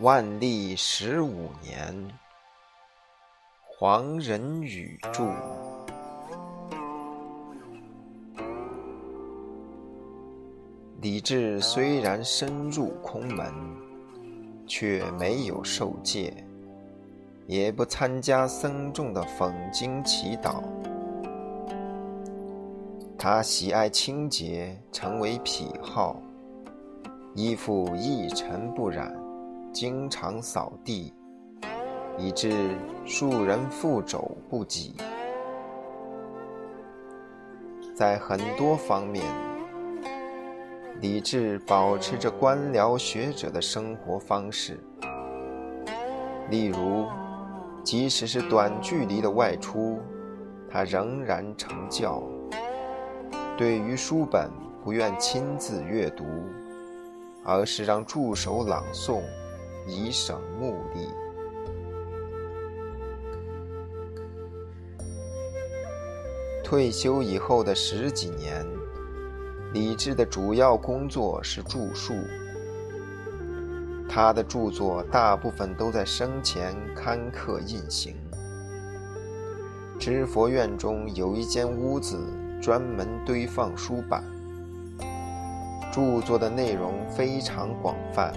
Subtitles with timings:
[0.00, 1.92] 万历十五年，
[3.66, 5.24] 黄仁宇著。
[11.00, 13.52] 李治虽然深入空门，
[14.68, 16.32] 却没有受戒，
[17.48, 20.62] 也不参加僧众的讽经祈祷。
[23.18, 26.22] 他喜爱清洁，成为癖好，
[27.34, 29.12] 衣服一尘不染。
[29.72, 31.12] 经常扫地，
[32.16, 34.94] 以致庶人覆肘不及。
[37.94, 39.24] 在很多方面，
[41.00, 44.80] 李治保持着官僚学者的生活方式。
[46.50, 47.06] 例如，
[47.84, 50.00] 即使是短距离的外出，
[50.70, 52.22] 他仍然成教。
[53.56, 54.50] 对于书本，
[54.82, 56.24] 不愿亲自阅读，
[57.44, 59.20] 而是让助手朗诵。
[59.88, 61.08] 以省目力。
[66.62, 68.64] 退休以后的十几年，
[69.72, 72.12] 李治的主要工作是著述。
[74.06, 78.14] 他的著作大部分都在生前刊刻印行。
[79.98, 82.18] 知佛院中有一间屋子，
[82.60, 84.22] 专门堆放书版，
[85.92, 88.32] 著作的内容非常广泛。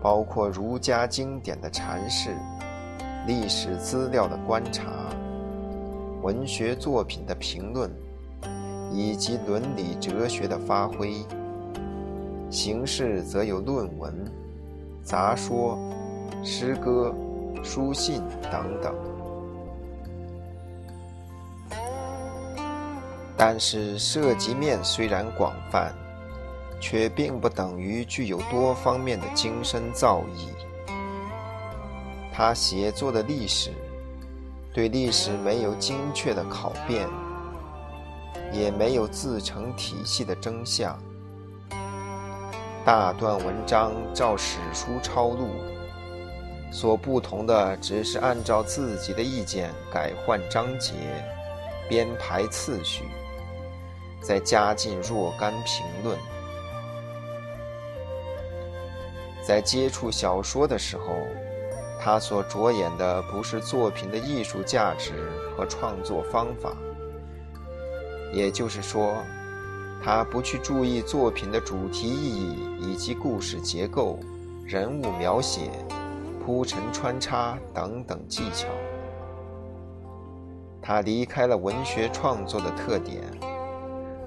[0.00, 2.30] 包括儒家经典的阐释、
[3.26, 4.84] 历史资料的观察、
[6.22, 7.90] 文学作品的评论，
[8.92, 11.24] 以及伦理哲学的发挥。
[12.50, 14.14] 形式则有论文、
[15.02, 15.78] 杂说、
[16.42, 17.14] 诗歌、
[17.62, 18.94] 书信等等。
[23.36, 25.92] 但是涉及面虽然广泛。
[26.80, 30.48] 却并不等于具有多方面的精深造诣。
[32.32, 33.72] 他写作的历史，
[34.72, 37.08] 对历史没有精确的考辨，
[38.52, 40.96] 也没有自成体系的真相。
[42.84, 45.48] 大段文章照史书抄录，
[46.70, 50.94] 所不同的只是按照自己的意见改换章节、
[51.88, 53.04] 编排次序，
[54.22, 56.16] 再加进若干评论。
[59.48, 61.06] 在接触小说的时候，
[61.98, 65.14] 他所着眼的不是作品的艺术价值
[65.56, 66.76] 和创作方法，
[68.30, 69.14] 也就是说，
[70.04, 74.18] 他不去注意作品的主题意义以及故事结构、
[74.66, 75.70] 人物描写、
[76.44, 78.68] 铺陈穿插等等技巧。
[80.82, 83.22] 他离开了文学创作的特点，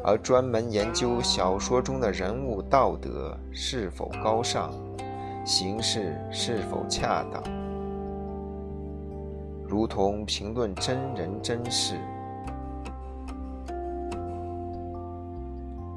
[0.03, 4.73] 而专门研究小说中的人物道德是否高尚。
[5.43, 7.41] 形式是否恰当，
[9.67, 11.95] 如同评论真人真事。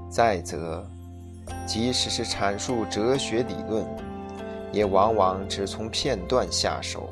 [0.09, 0.82] 再则，
[1.66, 3.84] 即使是阐述哲学理论，
[4.72, 7.11] 也往往只从片段下手，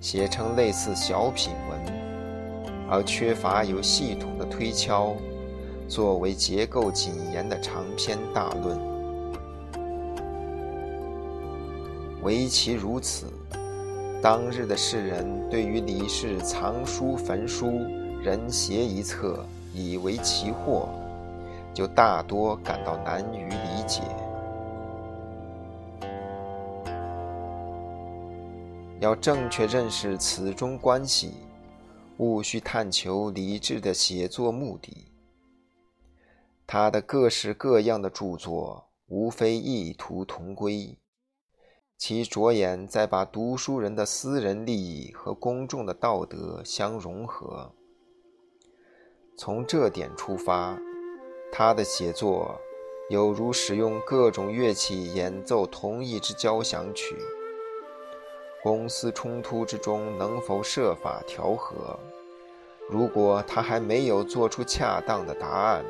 [0.00, 1.80] 写成类似小品文，
[2.90, 5.14] 而缺乏有系统的推敲，
[5.88, 8.97] 作为结构谨严的长篇大论。
[12.28, 13.32] 唯其如此，
[14.22, 17.70] 当日的世人对于李氏藏书焚书、
[18.22, 19.42] 人邪一册，
[19.72, 20.90] 以为奇祸，
[21.72, 24.02] 就大多感到难于理解。
[29.00, 31.32] 要正确认识此中关系，
[32.18, 35.06] 务须探求李治的写作目的。
[36.66, 40.94] 他的各式各样的著作，无非异途同归。
[41.98, 47.72] 其着眼在把读书人的私人利益和公众的道德相融合。
[49.36, 50.78] 从这点出发，
[51.50, 52.60] 他的写作
[53.10, 57.16] 有如使用各种乐器演奏同一支交响曲。
[58.62, 61.98] 公私冲突之中能否设法调和？
[62.88, 65.84] 如果他还没有做出恰当的答案，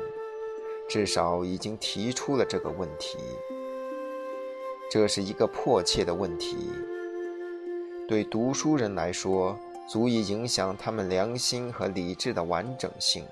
[0.87, 3.19] 至少已经提出了这个问题。
[4.91, 6.57] 这是一个迫切的问题，
[8.07, 9.55] 对读书人来说，
[9.87, 13.23] 足以影响他们良心和理智的完整性。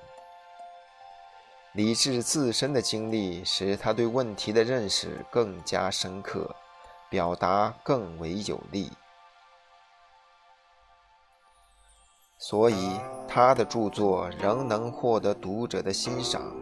[1.74, 6.56] 理智自身的经历使他对问题的认识更加深刻，
[7.10, 8.92] 表达更为有力。
[12.38, 16.56] 所以，他的著作仍能获得读者的欣赏，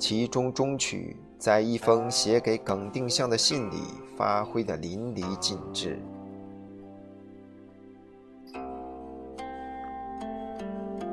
[0.00, 3.76] 其中中曲在一封写给耿定向的信里
[4.14, 5.98] 发挥的淋漓尽致。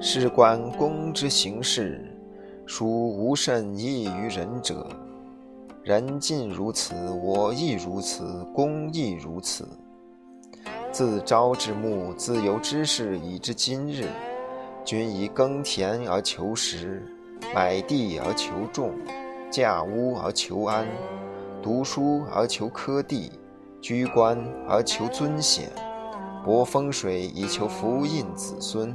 [0.01, 2.13] 事关公之行事，
[2.67, 4.85] 孰无甚异于人者？
[5.81, 9.65] 人尽如此，我亦如此，公亦如此。
[10.91, 14.09] 自朝之暮，自由之事，以至今日，
[14.83, 17.01] 均以耕田而求食，
[17.55, 18.91] 买地而求种，
[19.49, 20.85] 架屋而求安，
[21.63, 23.31] 读书而求科第，
[23.79, 25.71] 居官而求尊显，
[26.43, 28.93] 博风水以求福荫子孙。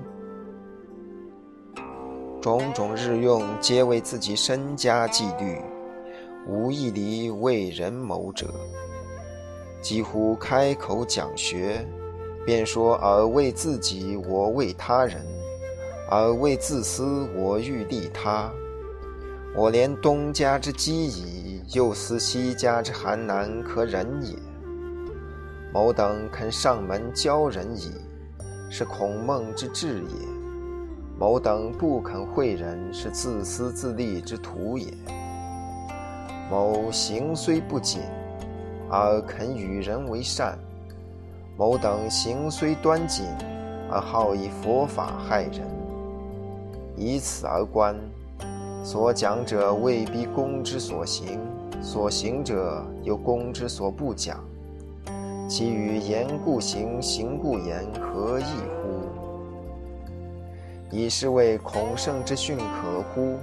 [2.41, 5.59] 种种日用，皆为自己身家纪律，
[6.47, 8.53] 无一离为人谋者。
[9.81, 11.87] 几乎开口讲学，
[12.45, 15.17] 便说尔为自己，我为他人；
[16.11, 18.53] 尔为自私，我欲利他。
[19.55, 24.35] 我连东家之饥矣，又思西家之寒难可忍也。
[25.71, 27.93] 某等肯上门教人矣，
[28.71, 30.27] 是孔孟之志也。
[31.19, 34.87] 某等不肯惠人，是自私自利之徒也。
[36.51, 38.01] 某行虽不谨，
[38.91, 40.57] 而肯与人为善；
[41.59, 43.27] 某等行虽端谨，
[43.91, 45.61] 而好以佛法害人。
[46.97, 47.95] 以此而观，
[48.85, 51.39] 所讲者未必公之所行，
[51.81, 54.43] 所行者又公之所不讲。
[55.49, 58.45] 其与言故行，行故言，何异
[58.83, 59.03] 乎？
[60.91, 63.39] 以是谓孔圣之训可乎？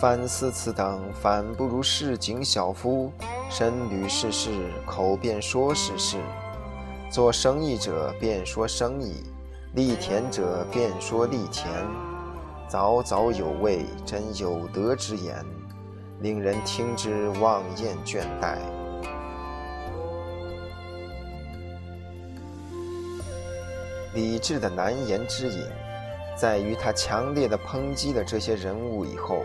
[0.00, 3.12] 凡思此等，反不如市井小夫，
[3.48, 4.50] 身履世事，
[4.84, 6.18] 口便说世事；
[7.10, 9.22] 做生意者便说生意，
[9.74, 11.70] 立田者便说立田。
[12.72, 15.44] 早早有味，真有德之言，
[16.20, 18.56] 令人听之望厌倦怠。
[24.14, 25.66] 李治的难言之隐，
[26.34, 29.42] 在于他强烈的抨击了这些人物以后，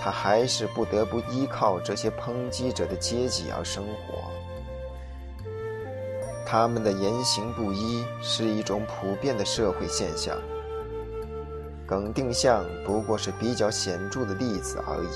[0.00, 4.18] 他还是不得不依靠这些抨击者的阶级而生活。
[6.44, 10.36] 他们的言行不一是一种普遍的社会现象。
[11.92, 15.08] 耿定向不过是比较显著的例子而已。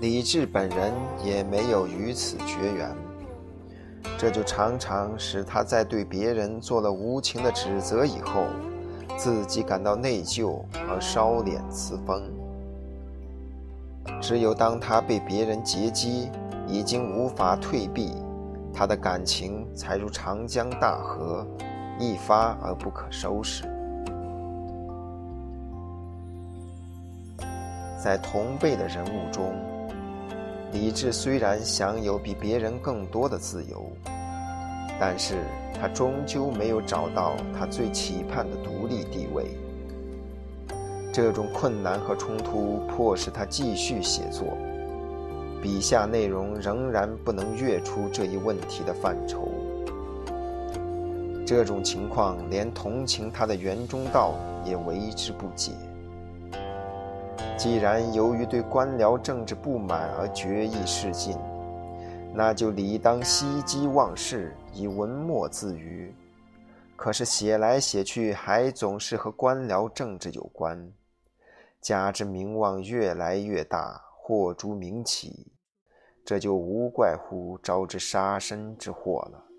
[0.00, 0.92] 李治本人
[1.24, 2.94] 也没有与此绝缘。
[4.16, 8.46] 这就常常使他在对别人做了无情的指责以后，
[9.18, 12.22] 自己感到内疚而烧脸辞风。
[14.22, 16.30] 只有当他被别人截击，
[16.68, 18.12] 已经无法退避，
[18.72, 21.44] 他的感情才如长江大河，
[22.00, 23.64] 一发而不可收拾。
[28.02, 29.54] 在同辈的人物中，
[30.72, 33.92] 李治虽然享有比别人更多的自由，
[34.98, 35.34] 但是
[35.78, 39.50] 他终究没有找到他最期盼的独立地位。
[41.12, 44.56] 这种困难和冲突迫使他继续写作，
[45.60, 49.46] 笔下内容仍然不能跃出这一问题的范畴。
[51.50, 55.72] 这种情况连同情他的袁中道也为之不解。
[57.58, 61.36] 既然由于对官僚政治不满而决意示进，
[62.32, 66.14] 那就理当息机忘事，以文墨自娱。
[66.94, 70.92] 可是写来写去，还总是和官僚政治有关，
[71.80, 75.50] 加之名望越来越大，祸诸名起，
[76.24, 79.49] 这就无怪乎招致杀身之祸了。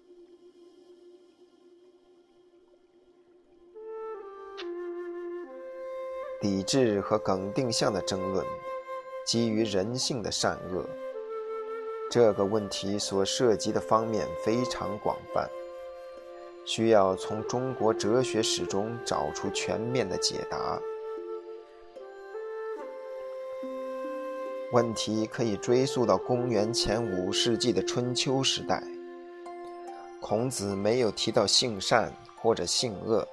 [6.41, 8.43] 理智和耿定向的争论，
[9.23, 10.83] 基于人性的善恶。
[12.09, 15.47] 这个问题所涉及的方面非常广泛，
[16.65, 20.81] 需要从中国哲学史中找出全面的解答。
[24.73, 28.83] 问题可以追溯到公元前五世纪的春秋时代。
[30.19, 33.27] 孔子没有提到性善或者性恶。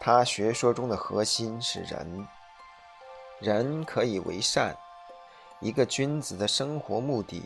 [0.00, 2.28] 他学说中的核心是人，
[3.40, 4.76] 人可以为善。
[5.60, 7.42] 一个君子的生活目的，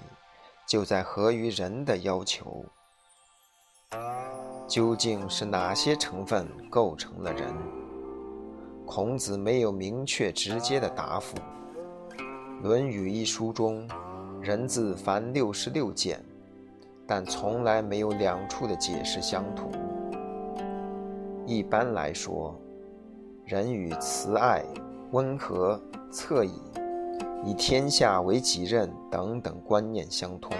[0.67, 2.65] 就在合于人的要求。
[4.67, 7.55] 究竟是哪些成分构成了人？
[8.85, 11.37] 孔子没有明确直接的答复。
[12.61, 13.89] 《论语》一书中，
[14.43, 16.21] 人字凡六十六件，
[17.07, 19.71] 但从来没有两处的解释相同。
[21.49, 22.55] 一般来说，
[23.47, 24.63] 人与慈爱、
[25.13, 25.81] 温和、
[26.13, 26.53] 恻隐、
[27.43, 30.55] 以天下为己任等等观念相通。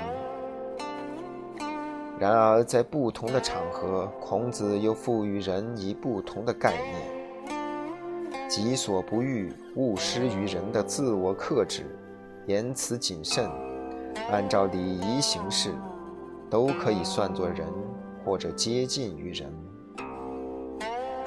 [2.19, 11.85] 然而，在不同的场合，孔子又赋予人以不同的概念：己所不欲，勿施于人的自我克制、
[12.47, 13.47] 言辞谨慎，
[14.31, 15.71] 按照礼仪行事，
[16.49, 17.69] 都可以算作仁，
[18.25, 19.53] 或者接近于仁。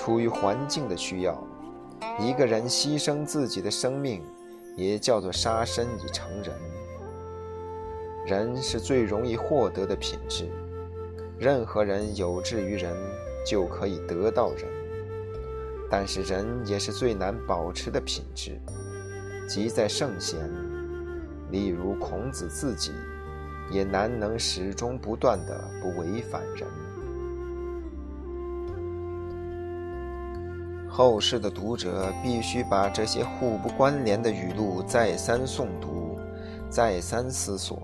[0.03, 1.39] 出于环境的需要，
[2.19, 4.23] 一个人牺牲自己的生命，
[4.75, 6.51] 也叫做杀身以成仁。
[8.25, 10.49] 人是最容易获得的品质。
[11.37, 12.91] 任何人有志于仁，
[13.45, 14.65] 就可以得到仁。
[15.87, 18.59] 但是仁也是最难保持的品质，
[19.47, 20.39] 即在圣贤，
[21.51, 22.91] 例如孔子自己，
[23.69, 26.67] 也难能始终不断的不违反人。
[30.93, 36.19] 后世的读者必须把这些互不关联的语录再三诵读，
[36.69, 37.81] 再三思索。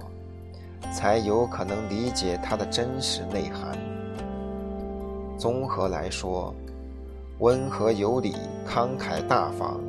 [0.93, 3.77] 才有可能理解它的真实内涵。
[5.37, 6.53] 综合来说，
[7.39, 8.35] 温和有礼、
[8.67, 9.79] 慷慨大方，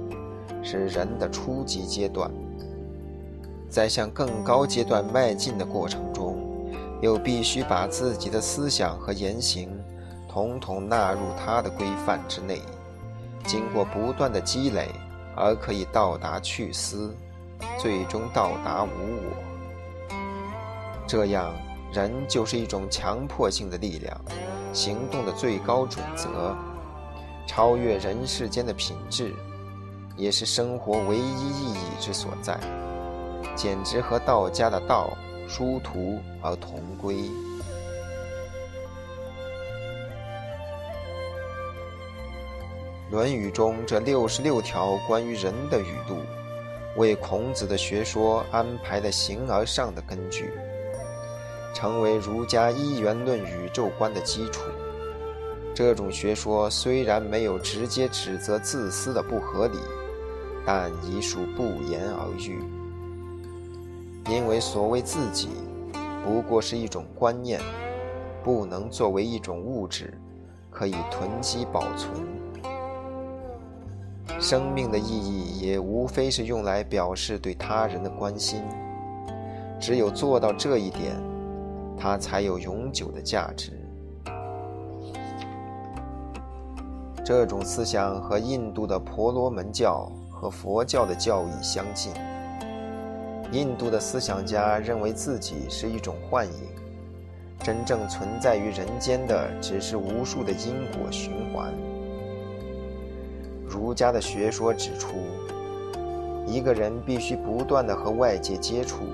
[0.62, 2.30] 是人的初级阶段。
[3.68, 6.36] 在向更高阶段迈进的过程中，
[7.02, 9.68] 又必须把自己的思想和言行，
[10.28, 12.60] 统统纳入他的规范之内，
[13.48, 14.90] 经过不断的积累，
[15.34, 17.16] 而可以到达去思，
[17.78, 20.14] 最终到达无我。
[21.06, 21.54] 这样，
[21.90, 24.20] 人就是一种强迫性的力量，
[24.74, 26.54] 行动的最高准则，
[27.46, 29.34] 超越人世间的品质，
[30.14, 32.60] 也是生活唯一意义之所在，
[33.56, 35.16] 简直和道家的道
[35.48, 37.14] 殊途而同归。
[43.10, 46.18] 《论语》中这六十六条关于人的语录，
[46.96, 50.52] 为孔子的学说安排了形而上的根据。
[51.74, 54.62] 成为儒家一元论宇宙观的基础。
[55.74, 59.78] 这种学说虽然没有直接指责自私的不合理，
[60.66, 62.60] 但已属不言而喻。
[64.28, 65.48] 因为所谓自己，
[66.24, 67.60] 不过是一种观念，
[68.42, 70.12] 不能作为一种物质，
[70.70, 72.12] 可以囤积保存。
[74.40, 78.62] 生命的意义也无非是用来表示对他人的关心。
[79.80, 81.16] 只有做到这一点。
[82.00, 83.72] 它才有永久的价值。
[87.24, 92.12] 这种思想和印度的婆罗门教和佛教的教义相近。
[93.50, 96.68] 印度的思想家认为自己是一种幻影，
[97.64, 101.74] 真正存在于人间的只是无数的因果循环。
[103.68, 105.18] 儒家的学说指出，
[106.46, 109.04] 一个人必须不断的和外界接触。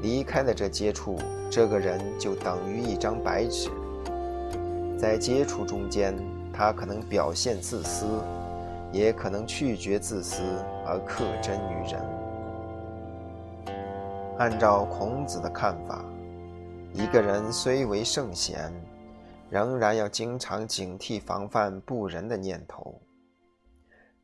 [0.00, 1.16] 离开了这接触，
[1.48, 3.70] 这个人就等于一张白纸。
[4.98, 6.12] 在接触中间，
[6.52, 8.04] 他可能表现自私，
[8.90, 10.42] 也可能拒绝自私
[10.84, 12.02] 而克真于人。
[14.38, 16.04] 按照孔子的看法，
[16.92, 18.72] 一个人虽为圣贤，
[19.50, 23.00] 仍然要经常警惕防范不仁的念头。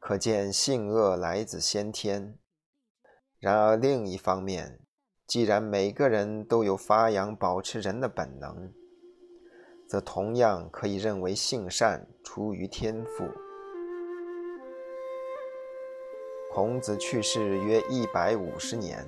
[0.09, 2.39] 可见性恶来自先天。
[3.39, 4.81] 然而另一方面，
[5.27, 8.73] 既然每个人都有发扬保持人的本能，
[9.87, 13.29] 则同样可以认为性善出于天赋。
[16.55, 19.07] 孔子去世约一百五十年，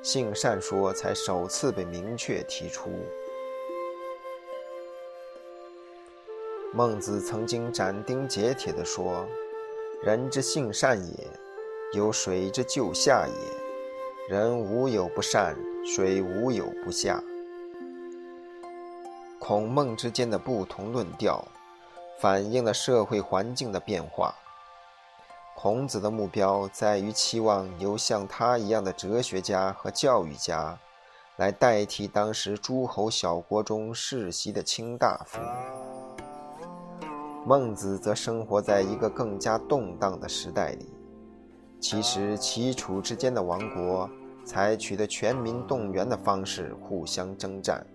[0.00, 2.88] 性善说才首次被明确提出。
[6.72, 9.26] 孟子曾经斩钉截铁地说
[10.02, 11.28] ：“人之性善也，
[11.92, 13.34] 有水之就下也。”
[14.26, 17.22] 人无有不善，水无有不下。
[19.38, 21.46] 孔孟之间的不同论调，
[22.18, 24.34] 反映了社会环境的变化。
[25.54, 30.78] 孔子的目标在于期望由像他一样的哲学家和教育家，
[31.36, 35.38] 来代替当时诸侯小国中世袭的卿大夫。
[37.46, 40.86] 孟子则生活在一个更加动荡的时代里。
[41.78, 44.08] 其实，齐楚之间的王国
[44.46, 47.86] 采取的全民动员的方式互相征战，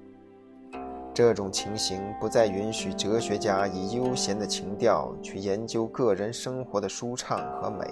[1.11, 7.85] 这种情形不再允许哲学家以悠闲的情调去研究个人生活的舒畅和美。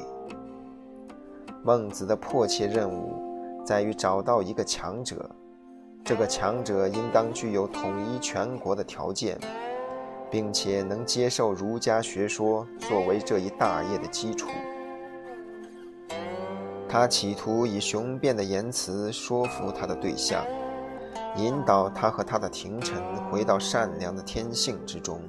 [1.64, 5.28] 孟子的迫切任务在于找到一个强者，
[6.06, 9.40] 这个强者应当具有统一全国的条件，
[10.30, 14.50] 并且能接受儒家学说作为这一大业的基础。
[16.90, 20.46] 他企图以雄辩的言辞说服他的对象，
[21.36, 22.96] 引导他和他的廷臣
[23.30, 25.22] 回到善良的天性之中，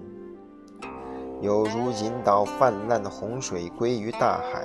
[1.41, 4.65] 有如引导泛滥的洪水归于大海，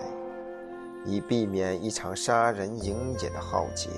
[1.03, 3.89] 以避免一场杀人营野的浩劫。